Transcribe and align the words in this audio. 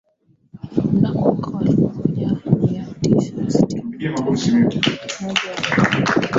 Mnamo 0.91 1.19
mwaka 1.35 1.65
elfu 1.65 1.91
moja 1.97 2.37
mia 2.61 2.87
tisa 3.01 3.49
sitini 3.49 4.05
na 4.05 4.21
tatu 4.21 5.23
mwezi 5.25 5.39
wa 5.49 5.85
kumi 5.89 6.27